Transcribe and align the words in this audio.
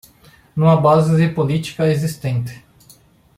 Numa 0.55 0.75
base 0.77 1.29
política 1.29 1.87
existente 1.87 2.63